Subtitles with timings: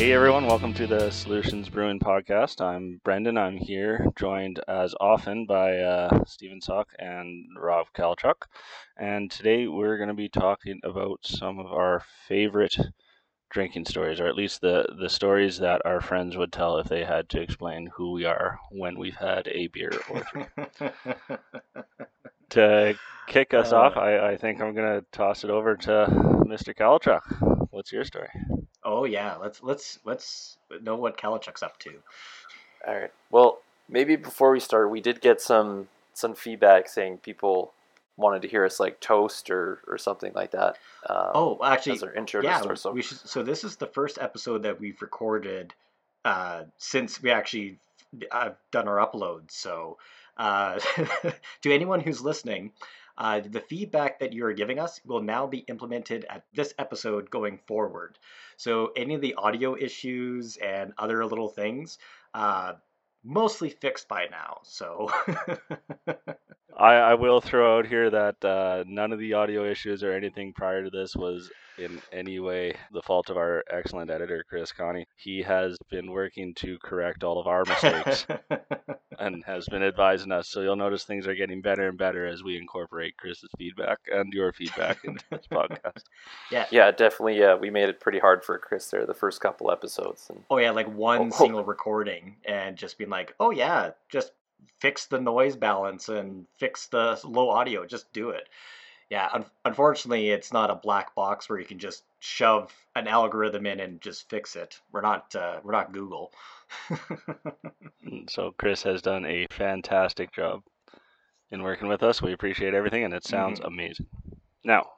[0.00, 2.62] Hey everyone, welcome to the Solutions Brewing Podcast.
[2.62, 3.36] I'm Brendan.
[3.36, 8.46] I'm here, joined as often by uh, Stephen Sock and Rob Kalchuk.
[8.96, 12.78] And today we're going to be talking about some of our favorite
[13.50, 17.04] drinking stories, or at least the, the stories that our friends would tell if they
[17.04, 20.46] had to explain who we are when we've had a beer or three.
[22.48, 26.06] to kick us off, I, I think I'm going to toss it over to
[26.48, 26.74] Mr.
[26.74, 27.68] Kalchuk.
[27.70, 28.30] What's your story?
[28.84, 31.92] Oh yeah, let's let's let's know what Kalachuk's up to.
[32.86, 33.12] All right.
[33.30, 37.72] Well, maybe before we start, we did get some some feedback saying people
[38.16, 40.78] wanted to hear us like toast or or something like that.
[41.08, 42.76] Um, Oh, actually, as our intro yeah, to.
[42.76, 43.18] So we should.
[43.18, 45.74] So this is the first episode that we've recorded
[46.24, 47.78] uh, since we actually
[48.32, 49.52] have done our uploads.
[49.52, 49.98] So
[50.36, 50.78] uh,
[51.62, 52.72] to anyone who's listening.
[53.20, 57.30] Uh, the feedback that you are giving us will now be implemented at this episode
[57.30, 58.18] going forward.
[58.56, 61.98] So any of the audio issues and other little things,
[62.32, 62.74] uh,
[63.22, 64.60] mostly fixed by now.
[64.64, 65.10] So
[66.80, 70.52] I, I will throw out here that uh, none of the audio issues or anything
[70.54, 75.06] prior to this was in any way the fault of our excellent editor, Chris Connie.
[75.16, 78.26] He has been working to correct all of our mistakes
[79.18, 80.48] and has been advising us.
[80.48, 84.32] So you'll notice things are getting better and better as we incorporate Chris's feedback and
[84.32, 86.02] your feedback into this podcast.
[86.50, 87.38] yeah, yeah, definitely.
[87.38, 90.58] Yeah, we made it pretty hard for Chris there the first couple episodes, and Oh
[90.58, 91.36] yeah, like one Oh.
[91.36, 94.32] single recording and just being like, oh yeah, just
[94.78, 97.86] fix the noise balance and fix the low audio.
[97.86, 98.48] Just do it.
[99.10, 103.66] Yeah, un- unfortunately, it's not a black box where you can just shove an algorithm
[103.66, 104.80] in and just fix it.
[104.92, 106.32] We're not uh, we're not Google.
[108.28, 110.62] So Chris has done a fantastic job
[111.50, 112.22] in working with us.
[112.22, 114.06] We appreciate everything and it sounds amazing.
[114.64, 114.88] Now,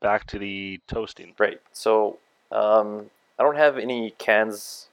[0.00, 1.34] back to the toasting.
[1.38, 1.60] right.
[1.72, 2.18] So
[2.52, 4.88] um, I don't have any cans,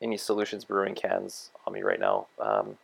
[0.00, 2.78] any Solutions Brewing cans on me right now, um,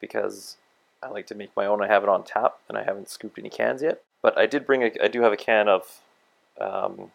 [0.00, 0.56] because
[1.02, 1.82] I like to make my own.
[1.82, 4.02] I have it on tap, and I haven't scooped any cans yet.
[4.22, 4.90] But I did bring a.
[5.02, 6.00] I do have a can of
[6.60, 7.10] um,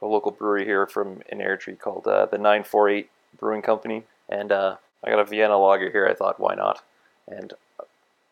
[0.00, 4.04] a local brewery here from in Airdrie called uh, the 948 Brewing Company.
[4.28, 6.06] And uh, I got a Vienna lager here.
[6.06, 6.82] I thought, why not?
[7.26, 7.52] And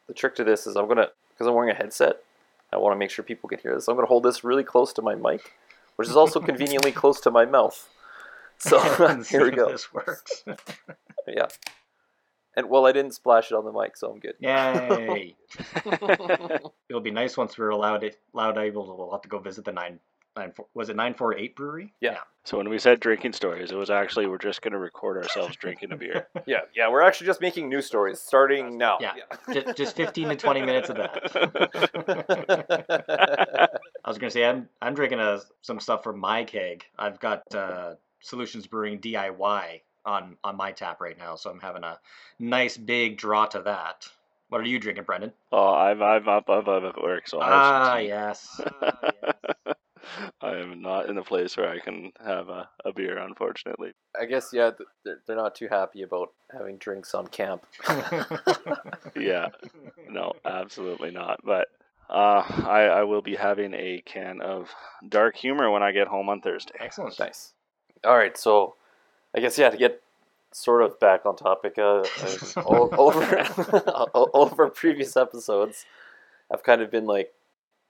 [0.07, 2.23] the trick to this is I'm going to, because I'm wearing a headset,
[2.73, 3.89] I want to make sure people can hear this.
[3.89, 5.53] I'm going to hold this really close to my mic,
[5.97, 7.89] which is also conveniently close to my mouth.
[8.59, 8.79] So
[9.29, 9.71] here we go.
[9.71, 10.45] This works.
[11.27, 11.49] Yeah.
[12.57, 14.35] And well, I didn't splash it on the mic, so I'm good.
[14.41, 15.37] Yay!
[16.89, 18.95] It'll be nice once we're allowed it, allowed able to.
[18.95, 20.01] We'll have to go visit the nine
[20.37, 20.67] nine four.
[20.75, 21.93] Was it nine four eight brewery?
[22.01, 22.19] Yeah.
[22.45, 25.57] So when we said drinking stories, it was actually we're just going to record ourselves
[25.57, 26.29] drinking a beer.
[26.47, 28.99] Yeah, yeah, we're actually just making new stories starting now.
[29.01, 29.15] Yeah.
[29.53, 31.19] just, just fifteen to twenty minutes of that.
[34.05, 36.85] I was gonna say I'm I'm drinking a, some stuff from my keg.
[36.99, 41.85] I've got uh, Solutions Brewing DIY on on my tap right now, so I'm having
[41.85, 41.99] a
[42.39, 44.09] nice big draw to that.
[44.49, 45.33] What are you drinking, Brendan?
[45.53, 48.09] oh, I'm, I'm up above at work, so I have Ah, some tea.
[48.09, 48.61] yes.
[50.41, 53.91] I am not in a place where I can have a, a beer, unfortunately.
[54.19, 57.67] I guess yeah, th- they're, they're not too happy about having drinks on camp.
[59.17, 59.49] Yeah,
[60.11, 61.41] no, absolutely not.
[61.43, 61.69] But
[62.11, 64.69] uh, I, I will be having a can of
[65.09, 66.75] dark humor when I get home on Thursday.
[66.81, 67.19] Excellent.
[67.19, 67.53] Nice.
[68.05, 68.77] All right, so
[69.37, 70.03] I guess yeah, to get
[70.53, 72.03] sort of back on topic, uh,
[72.57, 73.47] uh, over
[74.15, 75.85] over previous episodes,
[76.53, 77.33] I've kind of been like,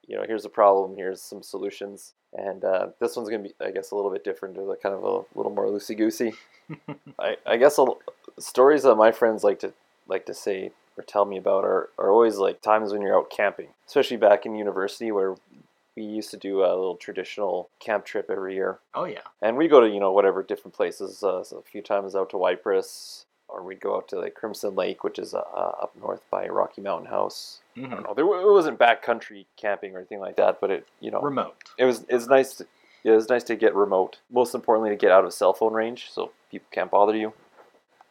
[0.07, 3.71] you know, here's a problem, here's some solutions, and uh, this one's gonna be, I
[3.71, 6.33] guess, a little bit different, or kind of a little more loosey goosey.
[7.19, 7.79] I, I guess
[8.37, 9.73] stories that my friends like to
[10.07, 13.29] like to say or tell me about are, are always like times when you're out
[13.29, 15.35] camping, especially back in university where
[15.97, 19.21] we used to do a little traditional camp trip every year, Oh yeah.
[19.41, 21.21] and we go to you know whatever different places.
[21.23, 24.75] Uh, so a few times out to Cypress, or we'd go out to like Crimson
[24.75, 27.61] Lake, which is uh, uh, up north by Rocky Mountain House.
[27.75, 27.89] I Mhm.
[27.91, 28.13] don't know.
[28.13, 31.55] There it wasn't backcountry camping or anything like that, but it you know Remote.
[31.77, 32.67] it was it's nice to,
[33.03, 34.19] it was nice to get remote.
[34.29, 37.33] Most importantly, to get out of cell phone range, so people can't bother you.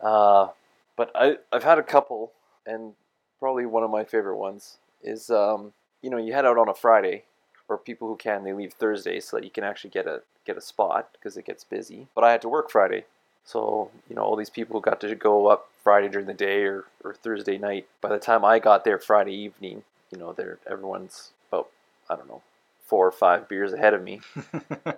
[0.01, 0.49] Uh,
[0.97, 2.33] but I I've had a couple,
[2.67, 2.95] and
[3.39, 5.73] probably one of my favorite ones is um,
[6.03, 7.25] you know you head out on a Friday,
[7.69, 10.57] or people who can they leave Thursday so that you can actually get a get
[10.57, 12.07] a spot because it gets busy.
[12.15, 13.05] But I had to work Friday,
[13.45, 16.65] so you know all these people who got to go up Friday during the day
[16.65, 17.87] or, or Thursday night.
[18.01, 21.69] By the time I got there Friday evening, you know they're everyone's about
[22.09, 22.43] I don't know
[22.87, 24.21] four or five beers ahead of me.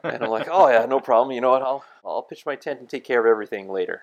[0.04, 1.34] And I'm like, oh yeah, no problem.
[1.34, 1.62] You know what?
[1.62, 4.02] I'll I'll pitch my tent and take care of everything later.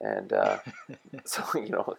[0.00, 0.58] And uh,
[1.24, 1.96] so you know,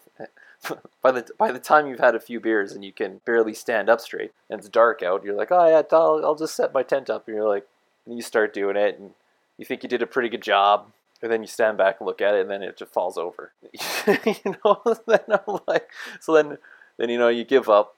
[1.01, 3.89] by the by the time you've had a few beers and you can barely stand
[3.89, 6.83] up straight and it's dark out, you're like, oh yeah, I'll I'll just set my
[6.83, 7.27] tent up.
[7.27, 7.67] And you're like,
[8.05, 9.11] and you start doing it, and
[9.57, 10.87] you think you did a pretty good job.
[11.21, 13.51] and then you stand back and look at it, and then it just falls over.
[14.07, 15.89] you know, then I'm like,
[16.19, 16.57] so then,
[16.97, 17.95] then you know, you give up,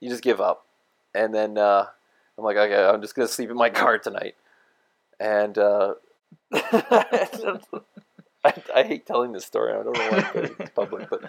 [0.00, 0.66] you just give up,
[1.14, 1.86] and then uh,
[2.36, 4.34] I'm like, okay, I'm just gonna sleep in my car tonight,
[5.18, 5.94] and uh,
[8.48, 9.72] I, I hate telling this story.
[9.72, 11.22] I don't know why it's public, but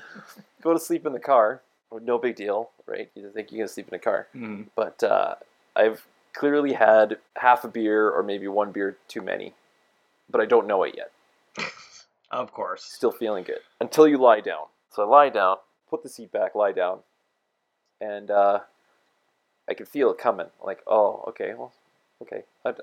[0.61, 1.61] go to sleep in the car.
[2.01, 3.09] No big deal, right?
[3.15, 4.67] You think you're gonna sleep in a car, Mm.
[4.75, 5.35] but uh,
[5.75, 9.53] I've clearly had half a beer or maybe one beer too many,
[10.29, 11.11] but I don't know it yet.
[12.31, 12.83] Of course.
[12.83, 14.65] Still feeling good until you lie down.
[14.91, 15.57] So I lie down,
[15.89, 16.99] put the seat back, lie down,
[17.99, 18.59] and uh,
[19.67, 20.45] I can feel it coming.
[20.63, 21.73] Like, oh, okay, well,
[22.21, 22.43] okay.
[22.65, 22.73] I, I-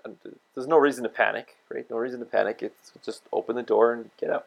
[0.54, 1.88] there's no reason to panic, right?
[1.90, 2.62] No reason to panic.
[2.62, 4.46] It's just open the door and get out.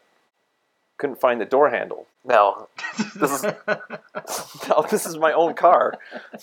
[0.98, 2.08] Couldn't find the door handle.
[2.26, 2.68] Now,
[3.16, 3.44] this is
[4.68, 5.94] now this is my own car.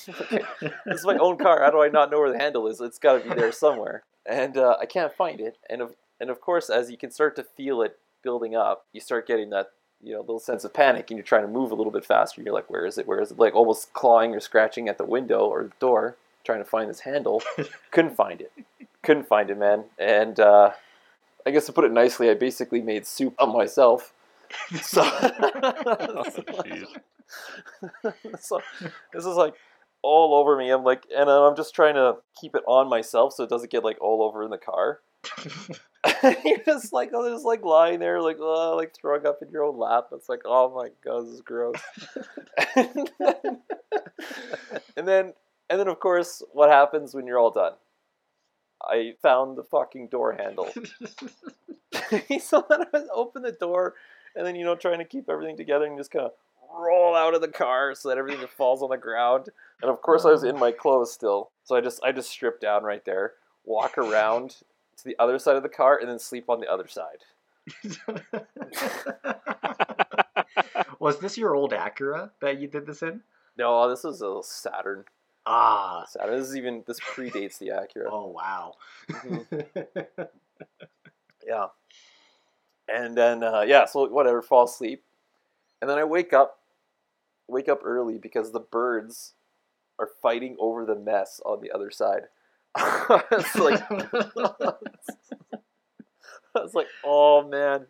[0.08, 0.40] Okay,
[0.87, 1.62] This is my own car.
[1.62, 2.81] How do I not know where the handle is?
[2.81, 5.58] It's got to be there somewhere, and uh, I can't find it.
[5.69, 9.00] And of and of course, as you can start to feel it building up, you
[9.00, 9.72] start getting that
[10.02, 12.40] you know little sense of panic, and you're trying to move a little bit faster.
[12.40, 13.06] You're like, "Where is it?
[13.06, 16.16] Where is it?" Like almost clawing or scratching at the window or the door,
[16.46, 17.43] trying to find this handle.
[17.90, 18.50] Couldn't find it.
[19.02, 19.84] Couldn't find it, man.
[19.98, 20.70] And uh,
[21.44, 24.12] I guess to put it nicely, I basically made soup of myself.
[24.81, 25.02] So,
[28.38, 28.60] so
[29.12, 29.54] this is like
[30.02, 30.70] all over me.
[30.70, 33.82] I'm like, and I'm just trying to keep it on myself so it doesn't get
[33.82, 35.00] like all over in the car.
[36.44, 39.64] You're just like, oh, just like lying there, like, oh, like throwing up in your
[39.64, 40.10] own lap.
[40.12, 41.81] It's like, oh my god, this is gross.
[42.76, 43.60] and, then,
[44.96, 45.32] and then,
[45.68, 47.72] and then, of course, what happens when you're all done?
[48.82, 50.68] I found the fucking door handle.
[52.40, 53.94] so then I was open the door,
[54.34, 56.32] and then you know, trying to keep everything together and just kind of
[56.76, 59.48] roll out of the car so that everything just falls on the ground.
[59.82, 62.60] And of course, I was in my clothes still, so I just I just stripped
[62.60, 63.34] down right there,
[63.64, 64.56] walk around
[64.98, 67.24] to the other side of the car, and then sleep on the other side.
[71.00, 73.20] Was this your old Acura that you did this in?
[73.58, 75.04] No, this was a Saturn.
[75.46, 76.04] Ah.
[76.08, 76.38] Saturn.
[76.38, 78.08] This is even this predates the Acura.
[78.10, 78.75] Oh wow.
[81.46, 81.66] Yeah.
[82.93, 85.02] And then uh, yeah, so whatever, fall asleep,
[85.81, 86.58] and then I wake up,
[87.48, 89.34] wake up early because the birds
[89.98, 92.22] are fighting over the mess on the other side.
[92.78, 94.75] it's like I
[96.54, 97.87] was like, oh man,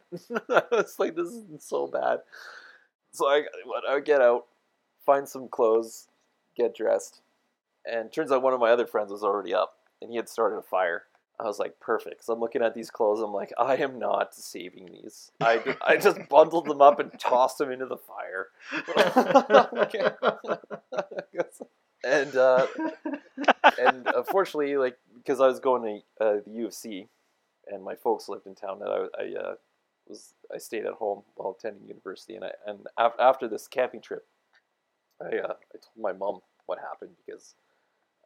[0.72, 2.20] it's like this is so bad.
[3.12, 3.42] So I,
[3.88, 4.46] I get out,
[5.04, 6.08] find some clothes,
[6.56, 7.20] get dressed,
[7.90, 10.56] and turns out one of my other friends was already up, and he had started
[10.56, 11.04] a fire.
[11.38, 12.24] I was like, perfect.
[12.24, 13.20] So I'm looking at these clothes.
[13.20, 15.30] I'm like, I am not saving these.
[15.40, 18.48] I, I just bundled them up and tossed them into the fire.
[22.04, 22.66] And uh,
[23.80, 27.08] and unfortunately, like because I was going to uh, the U of C,
[27.66, 29.54] and my folks lived in town, that I, I uh,
[30.06, 34.00] was I stayed at home while attending university, and I and af- after this camping
[34.02, 34.24] trip,
[35.20, 37.56] I uh, I told my mom what happened because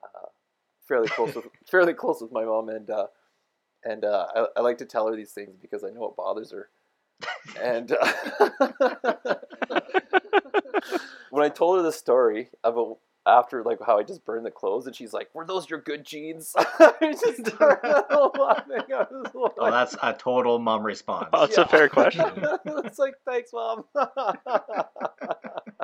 [0.03, 0.27] uh,
[0.87, 3.07] fairly close with fairly close with my mom, and uh,
[3.85, 6.53] and uh, I, I like to tell her these things because I know it bothers
[6.53, 6.69] her,
[7.61, 7.93] and.
[7.93, 9.35] Uh,
[11.31, 14.87] when I told her the story about after like how I just burned the clothes,
[14.87, 18.83] and she's like, "Were those your good jeans?" I just started laughing.
[18.93, 21.29] I was oh, that's a total mom response.
[21.33, 22.27] Oh, That's a fair question.
[22.85, 23.85] it's like, thanks, mom.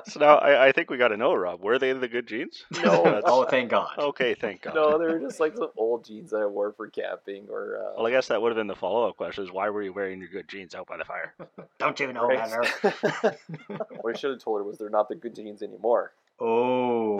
[0.10, 1.62] So now I, I think we got to know, Rob.
[1.62, 2.64] Were they the good jeans?
[2.84, 3.02] No.
[3.04, 3.90] That's- Oh, thank God.
[3.98, 4.75] okay, thank God.
[4.76, 7.94] no, they were just like some old jeans that I wore for camping, or uh,
[7.96, 10.20] Well, I guess that would have been the follow-up question: is why were you wearing
[10.20, 11.34] your good jeans out by the fire?
[11.78, 12.38] Don't you know right?
[12.38, 13.36] better?
[14.00, 16.12] what I should have told her was they're not the good jeans anymore.
[16.38, 17.16] Oh.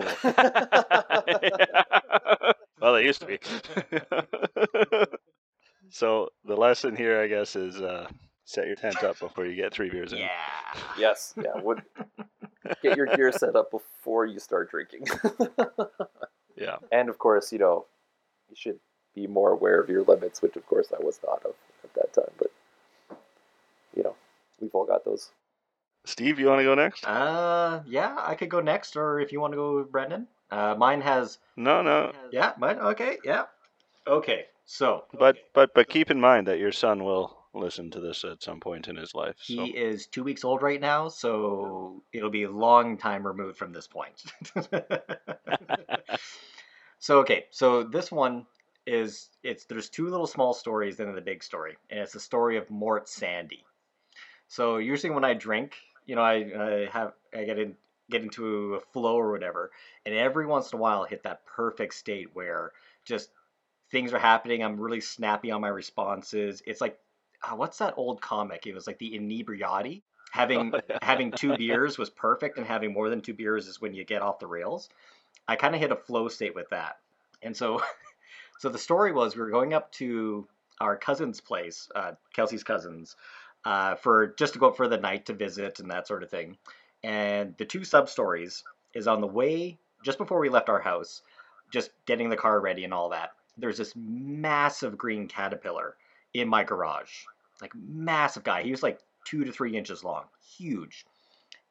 [2.79, 3.39] well, they used to be.
[5.89, 8.07] so the lesson here, I guess, is uh,
[8.45, 10.19] set your tent up before you get three beers in.
[10.19, 10.29] Yeah.
[10.97, 11.59] Yes, yeah.
[11.61, 11.81] Would
[12.81, 15.05] get your gear set up before you start drinking.
[16.59, 16.77] Yeah.
[16.91, 17.85] and of course, you know,
[18.49, 18.79] you should
[19.13, 22.13] be more aware of your limits, which of course I was not of at that
[22.13, 22.31] time.
[22.39, 22.51] But
[23.95, 24.15] you know,
[24.59, 25.29] we've all got those.
[26.05, 27.05] Steve, you want to go next?
[27.05, 30.25] Uh, yeah, I could go next, or if you want to go with Brendan.
[30.49, 31.37] Uh, mine has.
[31.57, 32.11] No, no.
[32.31, 32.79] Yeah, mine.
[32.79, 33.43] Okay, yeah.
[34.07, 38.23] Okay, so But but but keep in mind that your son will listen to this
[38.23, 39.35] at some point in his life.
[39.39, 43.73] he is two weeks old right now, so it'll be a long time removed from
[43.73, 44.23] this point.
[46.99, 48.45] so okay, so this one
[48.85, 52.57] is it's there's two little small stories then the big story, and it's the story
[52.57, 53.65] of Mort Sandy.
[54.47, 57.75] So usually when I drink, you know, I, I have I get in
[58.09, 59.71] get into a flow or whatever,
[60.05, 62.71] and every once in a while I hit that perfect state where
[63.05, 63.29] just
[63.91, 64.63] things are happening.
[64.63, 66.61] I'm really snappy on my responses.
[66.65, 66.97] It's like
[67.43, 68.65] uh, what's that old comic?
[68.67, 70.01] It was like the inebriati.
[70.31, 70.97] Having Oh, yeah.
[71.01, 74.21] having two beers was perfect, and having more than two beers is when you get
[74.21, 74.89] off the rails.
[75.47, 76.97] I kind of hit a flow state with that,
[77.41, 77.81] and so
[78.59, 80.47] so the story was we were going up to
[80.81, 83.15] our cousin's place, uh, Kelsey's cousins,
[83.65, 86.29] uh, for just to go up for the night to visit and that sort of
[86.29, 86.57] thing.
[87.03, 88.63] And the two sub stories
[88.93, 91.21] is on the way just before we left our house,
[91.71, 93.31] just getting the car ready and all that.
[93.57, 95.95] There's this massive green caterpillar
[96.33, 97.25] in my garage,
[97.61, 98.63] like massive guy.
[98.63, 100.25] He was like two to three inches long,
[100.57, 101.05] huge.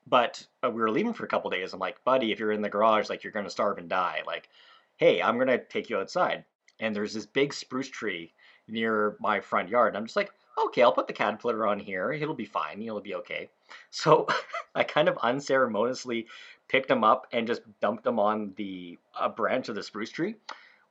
[0.06, 1.72] But uh, we were leaving for a couple days.
[1.72, 4.22] I'm like, buddy, if you're in the garage, like you're gonna starve and die.
[4.26, 4.48] Like,
[4.96, 6.44] hey, I'm gonna take you outside.
[6.78, 8.32] And there's this big spruce tree
[8.68, 9.88] near my front yard.
[9.88, 12.12] And I'm just like, okay, I'll put the caterpillar on here.
[12.12, 12.82] It'll be fine.
[12.82, 13.50] It'll be okay.
[13.90, 14.28] So
[14.76, 16.28] I kind of unceremoniously
[16.68, 20.36] picked him up and just dumped him on the a branch of the spruce tree,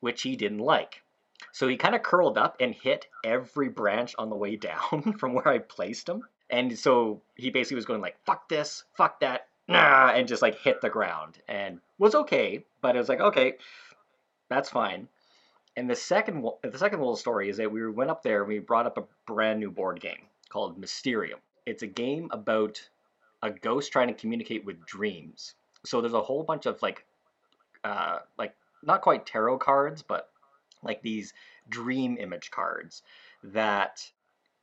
[0.01, 1.01] which he didn't like.
[1.51, 5.33] So he kind of curled up and hit every branch on the way down from
[5.33, 6.23] where I placed him.
[6.49, 10.59] And so he basically was going like, fuck this, fuck that, nah, and just like
[10.59, 12.65] hit the ground and was okay.
[12.81, 13.53] But it was like, okay,
[14.49, 15.07] that's fine.
[15.75, 18.59] And the second the second little story is that we went up there and we
[18.59, 21.39] brought up a brand new board game called Mysterium.
[21.65, 22.81] It's a game about
[23.41, 25.55] a ghost trying to communicate with dreams.
[25.85, 27.05] So there's a whole bunch of like
[27.83, 30.29] uh like not quite tarot cards, but
[30.85, 31.33] like these
[31.69, 33.01] dream image cards
[33.43, 34.07] that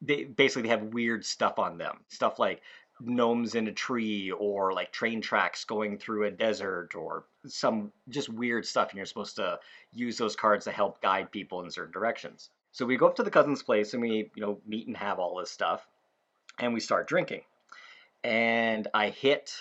[0.00, 1.98] they basically they have weird stuff on them.
[2.08, 2.62] Stuff like
[3.00, 8.28] gnomes in a tree or like train tracks going through a desert or some just
[8.28, 9.58] weird stuff and you're supposed to
[9.92, 12.50] use those cards to help guide people in certain directions.
[12.72, 15.18] So we go up to the cousin's place and we, you know, meet and have
[15.18, 15.86] all this stuff
[16.58, 17.42] and we start drinking.
[18.24, 19.54] And I hit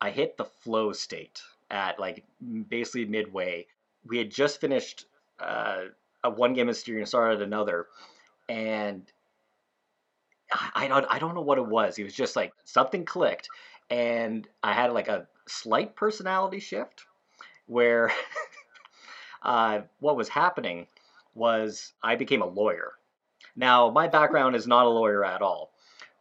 [0.00, 2.24] I hit the flow state at like
[2.68, 3.66] basically midway.
[4.06, 5.06] We had just finished
[5.40, 5.84] uh,
[6.24, 7.86] a one game of Mysterium, started another,
[8.48, 9.10] and
[10.74, 11.98] I don't I don't know what it was.
[11.98, 13.48] It was just like something clicked,
[13.90, 17.04] and I had like a slight personality shift
[17.66, 18.10] where
[19.42, 20.86] uh, what was happening
[21.34, 22.92] was I became a lawyer.
[23.56, 25.72] Now my background is not a lawyer at all,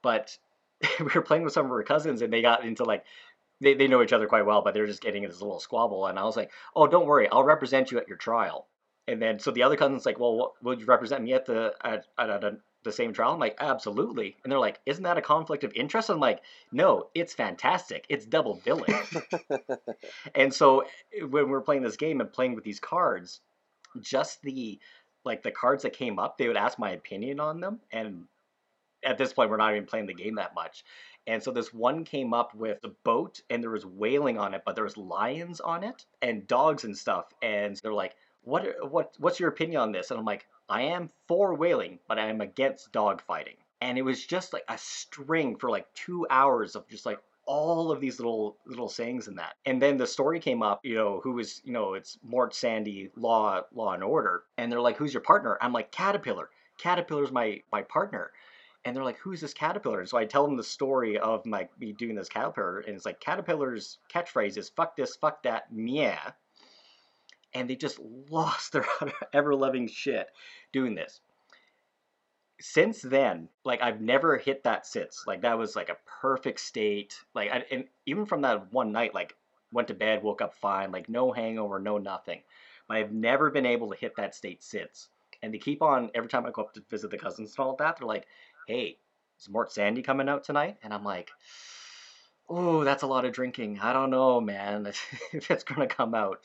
[0.02, 0.38] but
[1.00, 3.06] we were playing with some of our cousins and they got into like
[3.60, 6.06] they, they know each other quite well, but they're just getting in this little squabble.
[6.06, 8.68] And I was like, "Oh, don't worry, I'll represent you at your trial."
[9.08, 11.74] And then so the other cousin's like, "Well, what, would you represent me at the
[11.82, 15.18] at, at, at a, the same trial?" I'm like, "Absolutely." And they're like, "Isn't that
[15.18, 18.06] a conflict of interest?" I'm like, "No, it's fantastic.
[18.10, 18.94] It's double billing."
[20.36, 20.86] and so
[21.30, 23.40] when we're playing this game and playing with these cards,
[24.02, 24.80] just the
[25.24, 28.26] like the cards that came up, they would ask my opinion on them, and
[29.04, 30.84] at this point, we're not even playing the game that much.
[31.28, 34.64] And so this one came up with a boat, and there was whaling on it,
[34.66, 37.26] but there was lions on it and dogs and stuff.
[37.42, 38.16] And they're like,
[38.48, 38.90] "What?
[38.90, 39.14] What?
[39.20, 42.40] What's your opinion on this?" And I'm like, "I am for whaling, but I am
[42.40, 46.88] against dog fighting." And it was just like a string for like two hours of
[46.88, 49.58] just like all of these little little sayings in that.
[49.66, 53.12] And then the story came up, you know, who was, you know, it's Mort Sandy,
[53.18, 56.50] Law, Law and Order, and they're like, "Who's your partner?" I'm like, "Caterpillar.
[56.78, 58.32] Caterpillar's my my partner."
[58.86, 61.68] And they're like, "Who's this caterpillar?" And so I tell them the story of my
[61.80, 66.32] me doing this caterpillar, and it's like caterpillar's catchphrase is "fuck this, fuck that, yeah,"
[67.54, 68.00] and they just
[68.30, 68.86] lost their
[69.34, 70.28] ever loving shit
[70.72, 71.22] doing this.
[72.60, 75.24] Since then, like I've never hit that since.
[75.28, 77.16] Like that was like a perfect state.
[77.36, 79.36] Like I, and even from that one night, like
[79.72, 82.42] went to bed, woke up fine, like no hangover, no nothing.
[82.88, 85.10] But I've never been able to hit that state sits.
[85.44, 87.76] And they keep on every time I go up to visit the cousins and all
[87.76, 88.26] that, they're like,
[88.68, 88.98] hey,
[89.40, 90.78] is Mort Sandy coming out tonight?
[90.82, 91.30] And I'm like,
[92.50, 93.80] oh, that's a lot of drinking.
[93.80, 94.86] I don't know, man,
[95.34, 96.42] if it's gonna come out.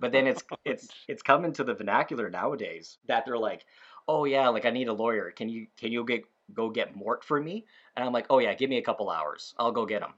[0.00, 3.64] But then it's it's it's coming to the vernacular nowadays that they're like,
[4.06, 5.30] oh yeah, like I need a lawyer.
[5.30, 7.66] Can you can you get go get Mort for me?
[7.96, 9.54] And I'm like, oh yeah, give me a couple hours.
[9.58, 10.14] I'll go get him.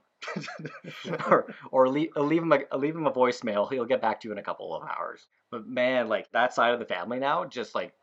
[1.27, 3.71] or or leave, uh, leave him a uh, leave him a voicemail.
[3.71, 5.25] He'll get back to you in a couple of hours.
[5.49, 7.93] But man, like that side of the family now, just like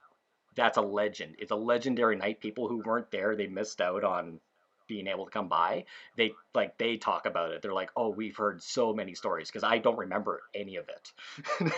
[0.56, 1.36] that's a legend.
[1.38, 2.40] It's a legendary night.
[2.40, 4.40] People who weren't there, they missed out on
[4.88, 5.84] being able to come by.
[6.16, 7.62] They like they talk about it.
[7.62, 11.12] They're like, "Oh, we've heard so many stories because I don't remember any of it.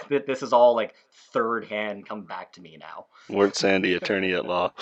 [0.08, 0.94] That this is all like
[1.32, 4.72] third hand come back to me now." Mort Sandy, attorney at law.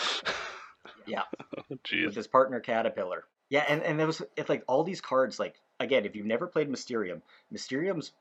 [1.06, 1.22] Yeah.
[1.70, 3.24] Oh, with his partner Caterpillar.
[3.48, 5.38] Yeah, and and there was it's like all these cards.
[5.38, 8.12] Like again, if you've never played Mysterium, Mysterium's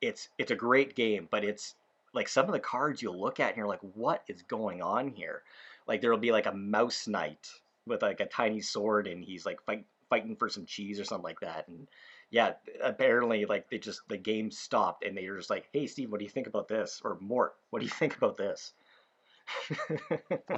[0.00, 1.74] it's it's a great game, but it's
[2.12, 5.08] like some of the cards you'll look at and you're like, what is going on
[5.08, 5.42] here?
[5.86, 7.48] Like there'll be like a mouse knight
[7.90, 11.24] with like a tiny sword, and he's like fight, fighting for some cheese or something
[11.24, 11.68] like that.
[11.68, 11.88] And
[12.30, 16.10] yeah, apparently like they just the game stopped and they were just like, hey Steve,
[16.10, 17.02] what do you think about this?
[17.04, 18.72] Or Mort, what do you think about this?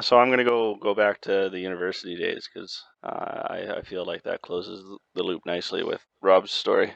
[0.01, 4.05] So I'm gonna go go back to the university days because uh, I I feel
[4.05, 4.85] like that closes
[5.15, 6.93] the loop nicely with Rob's story.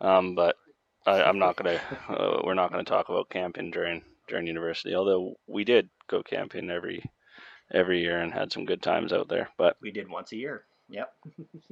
[0.00, 0.56] Um, but
[1.06, 4.94] I, I'm not gonna uh, we're not gonna talk about camping during during university.
[4.94, 7.04] Although we did go camping every
[7.72, 9.48] every year and had some good times out there.
[9.56, 10.64] But we did once a year.
[10.88, 11.12] Yep.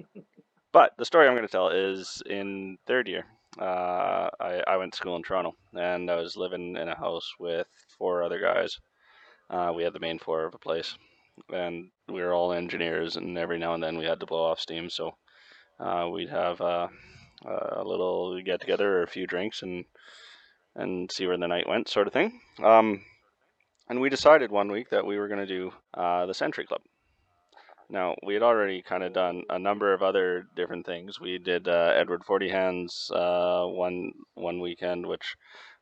[0.72, 3.24] but the story I'm going to tell is in third year.
[3.58, 7.32] Uh, I, I went to school in Toronto and I was living in a house
[7.40, 7.66] with
[7.98, 8.78] four other guys.
[9.50, 10.96] Uh, we had the main floor of a place
[11.52, 14.60] and we were all engineers and every now and then we had to blow off
[14.60, 14.90] steam.
[14.90, 15.16] So
[15.80, 16.88] uh, we'd have uh,
[17.44, 19.84] a little get together or a few drinks and
[20.76, 22.40] and see where the night went, sort of thing.
[22.62, 23.02] Um,
[23.88, 26.83] and we decided one week that we were going to do uh, the Century Club.
[27.90, 31.18] Now, we had already kind of done a number of other different things.
[31.18, 35.37] We did uh, Edward Forty Hands uh, one one weekend, which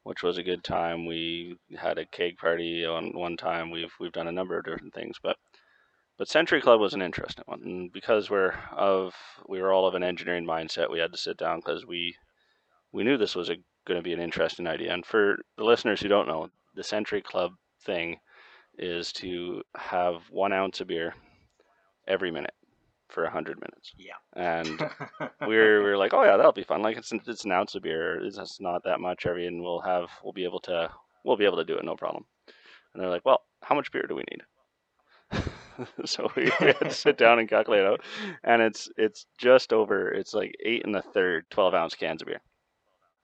[0.05, 1.05] which was a good time.
[1.05, 3.73] We had a cake party on one time.
[3.73, 5.37] We've we've done a number of different things, but
[6.17, 9.15] but Century Club was an interesting one, and because we're of
[9.49, 12.15] we were all of an engineering mindset, we had to sit down because we
[12.93, 13.51] we knew this was
[13.85, 14.93] going to be an interesting idea.
[14.95, 17.53] And for the listeners who don't know, the Century Club
[17.87, 18.19] thing
[18.79, 21.15] is to have one ounce of beer
[22.07, 22.53] every minute
[23.09, 23.93] for a hundred minutes.
[23.97, 24.15] Yeah.
[24.35, 24.81] And
[25.47, 26.83] we were, we were like, oh yeah, that'll be fun.
[26.83, 28.21] Like it's it's an ounce of beer.
[28.25, 30.91] It's not that much every, and we'll have we'll be able to
[31.25, 32.25] we'll be able to do it no problem.
[32.93, 34.43] And they're like, well, how much beer do we need?
[36.05, 38.01] so we had to sit down and calculate out,
[38.45, 40.11] and it's it's just over.
[40.11, 42.41] It's like eight and a third, twelve ounce cans of beer.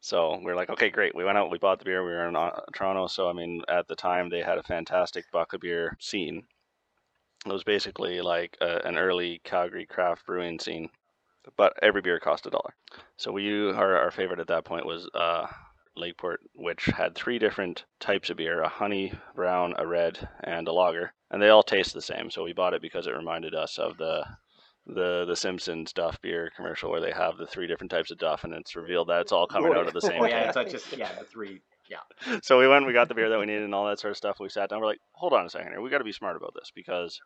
[0.02, 1.14] So we are like, okay, great.
[1.14, 2.04] We went out, we bought the beer.
[2.04, 5.25] We were in uh, Toronto, so I mean, at the time they had a fantastic
[5.30, 6.42] buck of beer scene.
[7.47, 10.90] It was basically like a, an early Calgary craft brewing scene,
[11.56, 12.75] but every beer cost a dollar.
[13.16, 15.47] So we our, our favorite at that point was uh,
[15.97, 20.72] Lakeport, which had three different types of beer: a honey, brown, a red, and a
[20.72, 22.29] lager, and they all taste the same.
[22.29, 24.24] So we bought it because it reminded us of the
[24.87, 28.45] the the Simpsons Duff beer commercial where they have the three different types of Duff,
[28.45, 30.21] and it's revealed that it's all coming out of the same.
[30.21, 31.61] Oh, yeah, it's not just yeah the three.
[31.88, 32.38] Yeah.
[32.42, 34.16] So we went, we got the beer that we needed, and all that sort of
[34.16, 34.40] stuff.
[34.40, 34.81] We sat down.
[34.81, 35.81] We're like, hold on a second here.
[35.81, 37.21] We got to be smart about this because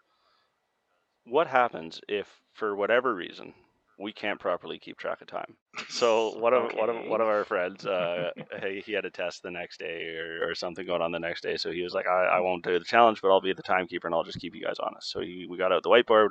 [1.25, 3.55] what happens if, for whatever reason,
[3.98, 5.56] we can't properly keep track of time.
[5.88, 6.78] So one of okay.
[6.78, 8.30] one of one of our friends, uh,
[8.62, 11.42] he, he had a test the next day or, or something going on the next
[11.42, 11.56] day.
[11.56, 14.09] So he was like, I, I won't do the challenge, but I'll be the timekeeper
[14.09, 15.11] and I'll just keep you guys honest.
[15.11, 16.30] So he, we got out the whiteboard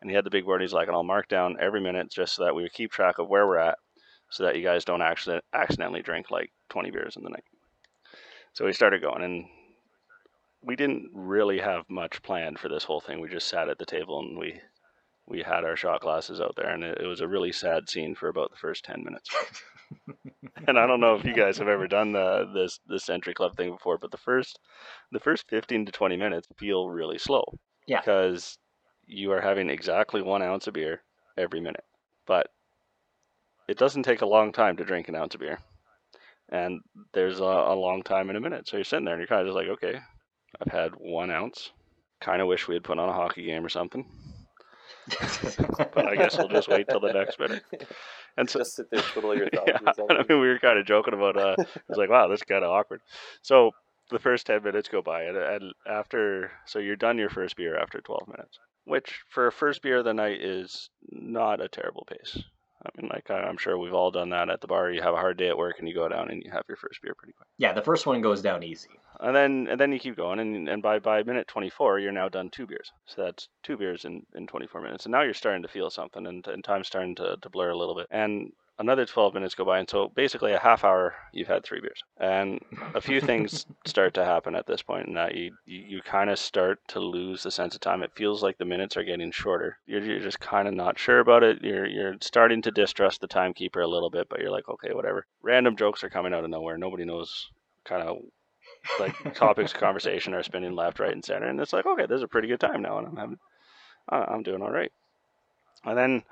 [0.00, 0.60] and he had the big board.
[0.60, 3.18] He's like, and I'll mark down every minute just so that we would keep track
[3.18, 3.78] of where we're at,
[4.30, 7.44] so that you guys don't accident, accidentally drink like 20 beers in the night.
[8.54, 9.44] So we started going and
[10.62, 13.20] we didn't really have much planned for this whole thing.
[13.20, 14.60] We just sat at the table and we
[15.28, 18.14] we had our shot glasses out there, and it, it was a really sad scene
[18.14, 19.28] for about the first ten minutes.
[20.66, 23.56] and I don't know if you guys have ever done the this this Century Club
[23.56, 24.58] thing before, but the first
[25.12, 27.44] the first fifteen to twenty minutes feel really slow.
[27.86, 28.00] Yeah.
[28.00, 28.58] Because
[29.06, 31.02] you are having exactly one ounce of beer
[31.36, 31.84] every minute,
[32.26, 32.48] but
[33.68, 35.58] it doesn't take a long time to drink an ounce of beer,
[36.50, 36.80] and
[37.14, 38.68] there's a, a long time in a minute.
[38.68, 40.00] So you're sitting there and you're kind of just like, okay,
[40.60, 41.70] I've had one ounce.
[42.20, 44.06] Kind of wish we had put on a hockey game or something
[45.94, 47.62] but I guess we'll just wait till the next minute.
[48.38, 49.96] And so, just sit there, twiddle your thumbs.
[49.96, 51.38] Yeah, I mean, we were kind of joking about.
[51.38, 53.00] Uh, it was like, wow, this is kind of awkward.
[53.40, 53.70] So
[54.10, 57.78] the first ten minutes go by, and, and after, so you're done your first beer
[57.78, 62.06] after twelve minutes, which for a first beer of the night is not a terrible
[62.06, 62.42] pace.
[62.86, 64.90] I mean, like I'm sure we've all done that at the bar.
[64.90, 66.76] You have a hard day at work, and you go down and you have your
[66.76, 67.48] first beer pretty quick.
[67.58, 68.90] Yeah, the first one goes down easy.
[69.20, 72.28] And then and then you keep going, and and by by minute 24, you're now
[72.28, 72.92] done two beers.
[73.06, 76.26] So that's two beers in in 24 minutes, and now you're starting to feel something,
[76.26, 78.06] and, and time's starting to, to blur a little bit.
[78.10, 81.80] And another 12 minutes go by and so basically a half hour you've had three
[81.80, 82.02] beers.
[82.18, 82.60] And
[82.94, 86.30] a few things start to happen at this point and that you you, you kind
[86.30, 88.02] of start to lose the sense of time.
[88.02, 89.78] It feels like the minutes are getting shorter.
[89.86, 91.62] You're, you're just kind of not sure about it.
[91.62, 95.26] You're you're starting to distrust the timekeeper a little bit but you're like okay whatever.
[95.42, 96.76] Random jokes are coming out of nowhere.
[96.76, 97.50] Nobody knows
[97.84, 98.18] kind of
[99.00, 101.48] like topics of conversation are spinning left right and center.
[101.48, 103.38] And it's like okay this is a pretty good time now and i'm having
[104.08, 104.92] i'm doing all right.
[105.84, 106.22] And then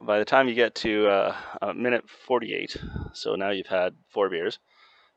[0.00, 2.76] by the time you get to uh, a minute 48,
[3.12, 4.58] so now you've had four beers,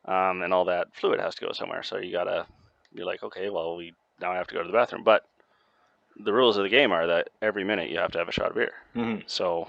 [0.06, 1.84] um, and all that fluid has to go somewhere.
[1.84, 2.46] So you gotta,
[2.94, 5.04] you're like, okay, well, we now I have to go to the bathroom.
[5.04, 5.24] But
[6.18, 8.50] the rules of the game are that every minute you have to have a shot
[8.50, 8.74] of beer.
[8.96, 9.22] Mm-hmm.
[9.28, 9.68] So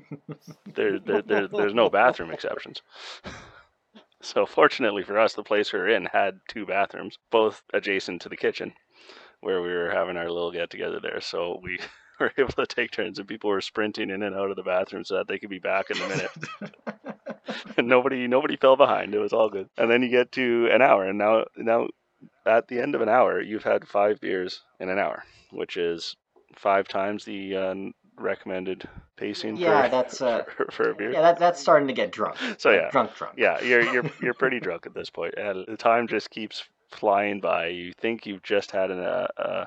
[0.74, 2.82] there, there, there, there's no bathroom exceptions.
[4.22, 8.28] so fortunately for us, the place we were in had two bathrooms, both adjacent to
[8.28, 8.72] the kitchen,
[9.40, 11.20] where we were having our little get together there.
[11.20, 11.78] So we
[12.20, 15.04] were able to take turns, and people were sprinting in and out of the bathroom
[15.04, 16.30] so that they could be back in a minute.
[17.76, 19.14] and nobody nobody fell behind.
[19.14, 19.68] It was all good.
[19.76, 21.88] And then you get to an hour, and now now
[22.46, 26.16] at the end of an hour, you've had five beers in an hour, which is
[26.56, 27.74] five times the uh,
[28.16, 29.56] recommended pacing.
[29.56, 31.12] Yeah, for, that's, uh, for, for a beer.
[31.12, 32.36] Yeah, that, that's starting to get drunk.
[32.58, 33.34] So yeah, drunk, drunk.
[33.36, 37.40] yeah, you're you're you're pretty drunk at this point, and the time just keeps flying
[37.40, 37.68] by.
[37.68, 39.64] You think you've just had an, uh, uh,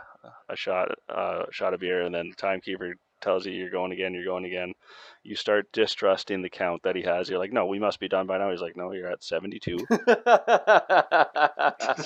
[0.50, 4.14] a shot uh, shot of beer, and then the timekeeper tells you you're going again,
[4.14, 4.74] you're going again.
[5.24, 7.30] You start distrusting the count that he has.
[7.30, 8.52] You're like, no, we must be done by now.
[8.52, 9.78] He's like, no, you're at 72.
[9.90, 10.10] it's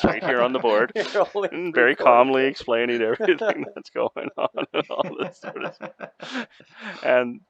[0.03, 0.93] right here on the board.
[1.51, 6.47] And very calmly explaining everything that's going on and all this sort of stuff.
[7.03, 7.41] And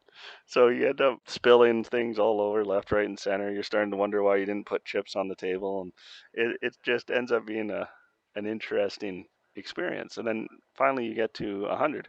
[0.46, 3.52] so you end up spilling things all over left, right, and center.
[3.52, 5.92] You're starting to wonder why you didn't put chips on the table, and
[6.34, 7.90] it, it just ends up being a
[8.36, 9.26] an interesting
[9.56, 10.18] experience.
[10.18, 12.08] And then finally you get to hundred,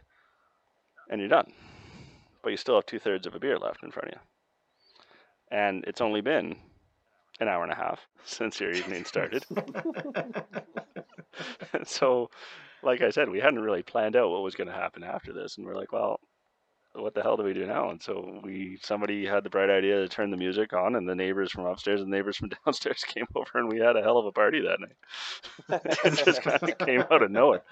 [1.09, 1.51] and you're done,
[2.43, 5.83] but you still have two thirds of a beer left in front of you, and
[5.87, 6.55] it's only been
[7.39, 9.45] an hour and a half since your evening started.
[11.85, 12.29] so,
[12.83, 15.57] like I said, we hadn't really planned out what was going to happen after this,
[15.57, 16.19] and we're like, well,
[16.93, 17.89] what the hell do we do now?
[17.89, 21.15] And so we somebody had the bright idea to turn the music on, and the
[21.15, 24.17] neighbors from upstairs and the neighbors from downstairs came over, and we had a hell
[24.17, 25.81] of a party that night.
[26.03, 27.63] it just kind of came out of nowhere,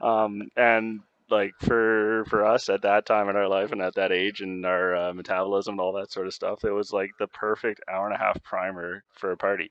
[0.00, 4.12] um, and like for for us at that time in our life and at that
[4.12, 7.28] age and our uh, metabolism and all that sort of stuff, it was like the
[7.28, 9.70] perfect hour and a half primer for a party.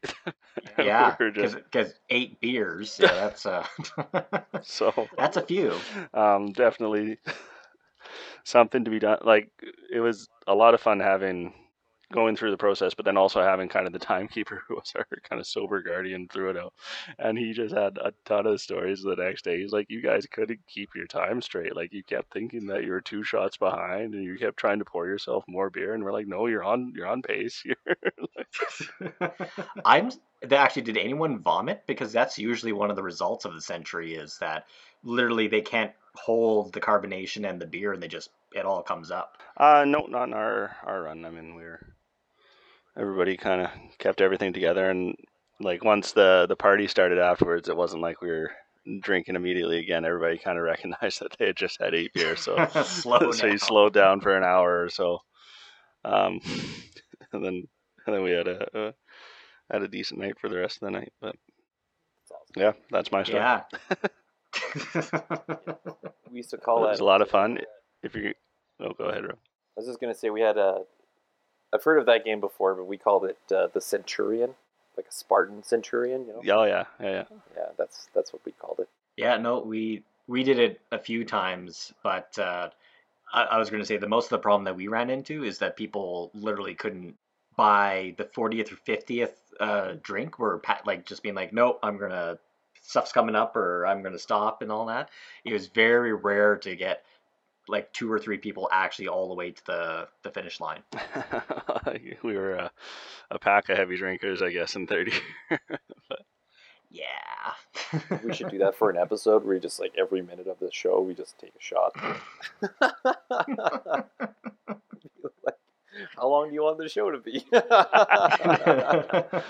[0.78, 3.66] Yeah, we just because eight beers, yeah, that's uh,
[4.62, 5.74] so that's a few.
[6.14, 7.18] um, definitely
[8.44, 9.20] something to be done.
[9.24, 9.50] Like
[9.92, 11.54] it was a lot of fun having
[12.12, 15.08] going through the process, but then also having kind of the timekeeper who was our
[15.28, 16.74] kind of sober guardian through it all.
[17.18, 19.60] And he just had a ton of stories the next day.
[19.60, 21.76] He's like, You guys couldn't keep your time straight.
[21.76, 24.86] Like you kept thinking that you were two shots behind and you kept trying to
[24.86, 27.64] pour yourself more beer and we're like, No, you're on you're on pace.
[27.66, 27.78] You're
[29.86, 30.12] I'm
[30.52, 34.38] actually did anyone vomit because that's usually one of the results of the century is
[34.40, 34.66] that
[35.04, 39.12] literally they can't hold the carbonation and the beer and they just it all comes
[39.12, 39.38] up.
[39.58, 41.26] Uh no, not in our our run.
[41.26, 41.80] I mean we were
[42.98, 45.16] everybody kind of kept everything together and
[45.60, 48.52] like once the the party started afterwards it wasn't like we were
[49.02, 52.68] drinking immediately again everybody kind of recognized that they had just had eight beers so
[52.84, 55.20] Slow so you slowed down for an hour or so
[56.04, 56.40] um
[57.32, 57.68] and then
[58.06, 58.94] and then we had a, a
[59.72, 61.36] had a decent night for the rest of the night but
[62.56, 63.62] yeah that's my story Yeah.
[66.32, 67.60] We used to call it that was a lot of fun
[68.04, 68.34] if you
[68.80, 69.38] oh go ahead Rob.
[69.78, 70.84] I was just gonna say we had a.
[71.74, 74.56] I've heard of that game before, but we called it uh, the Centurion,
[74.98, 76.26] like a Spartan Centurion.
[76.26, 76.42] You know.
[76.44, 77.24] Yeah, oh yeah yeah yeah
[77.56, 78.90] Yeah, that's that's what we called it.
[79.18, 82.70] Yeah, no, we we did it a few times, but uh,
[83.34, 85.44] I, I was going to say the most of the problem that we ran into
[85.44, 87.16] is that people literally couldn't
[87.58, 90.40] buy the 40th or 50th uh, drink.
[90.40, 92.40] Were pa- like just being like, nope, I'm gonna
[92.82, 95.10] stuff's coming up, or I'm gonna stop, and all that.
[95.46, 97.04] It was very rare to get
[97.68, 100.84] like two or three people actually all the way to the the finish line.
[102.24, 102.72] we were a,
[103.30, 105.14] a pack of heavy drinkers, I guess, in 30.
[106.92, 107.54] Yeah.
[108.24, 110.70] We should do that for an episode where we just like every minute of the
[110.72, 111.94] show we just take a shot.
[116.02, 117.40] Like, How long do you want the show to be?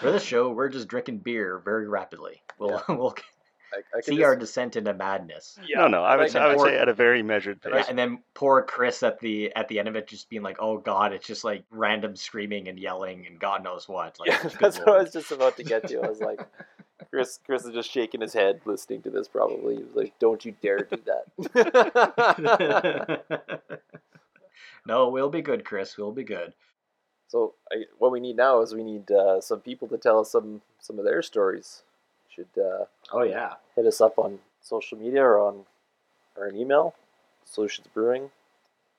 [0.02, 2.42] For this show, we're just drinking beer very rapidly.
[2.60, 3.16] We'll we'll
[3.74, 5.58] I, I see just- our descent into madness.
[5.74, 7.72] no, no, I would, say, I would or- say at a very measured pace.
[7.74, 10.58] Yeah, and then poor Chris at the at the end of it just being like,
[10.60, 14.20] "Oh God!" It's just like random screaming and yelling and God knows what.
[14.20, 16.02] Like, yeah, good that's what I was just about to get to.
[16.02, 16.42] I was like,
[17.10, 19.28] Chris, Chris is just shaking his head listening to this.
[19.30, 21.26] Probably, he was like, "Don't you dare do that."
[24.86, 25.98] No, we'll be good, Chris.
[25.98, 26.54] We'll be good.
[27.28, 30.32] so, I, what we need now is we need uh, some people to tell us
[30.32, 31.84] some some of their stories.
[32.30, 33.54] Should uh, Oh yeah.
[33.76, 35.66] hit us up on social media or on
[36.38, 36.96] or an email,
[37.46, 38.30] Solutions Brewing.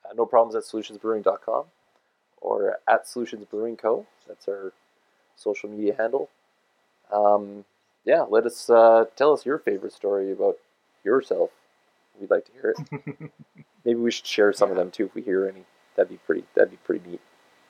[0.05, 1.65] Uh, no problems at solutionsbrewing.com
[2.41, 4.05] or at Solutions Brewing Co.
[4.27, 4.71] That's our
[5.35, 6.29] social media handle.
[7.11, 7.65] Um,
[8.05, 10.57] yeah, let us uh, tell us your favorite story about
[11.03, 11.49] yourself.
[12.19, 13.31] We'd like to hear it.
[13.85, 15.65] Maybe we should share some of them too if we hear any.
[15.95, 16.45] That'd be pretty.
[16.55, 17.21] That'd be pretty neat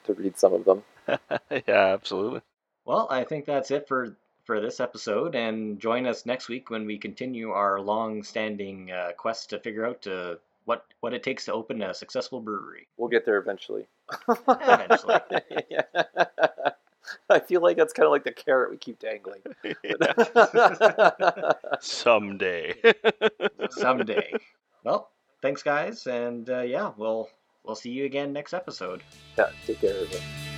[0.05, 0.83] to read some of them.
[1.67, 2.41] yeah, absolutely.
[2.85, 6.85] Well, I think that's it for for this episode, and join us next week when
[6.85, 11.53] we continue our long-standing uh, quest to figure out uh, what what it takes to
[11.53, 12.87] open a successful brewery.
[12.97, 13.87] We'll get there eventually.
[14.47, 15.19] Eventually.
[15.69, 15.81] Yeah.
[17.29, 19.41] I feel like that's kind of like the carrot we keep dangling.
[21.81, 22.75] Someday.
[23.71, 24.33] Someday.
[24.85, 25.11] well,
[25.43, 27.29] thanks, guys, and uh, yeah, we'll
[27.63, 29.03] we'll see you again next episode.
[29.37, 30.52] yeah, take care it.